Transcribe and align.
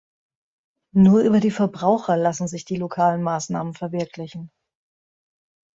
Nur 0.95 1.21
über 1.21 1.39
die 1.39 1.51
Verbraucher 1.51 2.17
lassen 2.17 2.47
sich 2.47 2.65
die 2.65 2.75
lokalen 2.77 3.21
Maßnahmen 3.21 3.75
verwirklichen. 3.75 4.49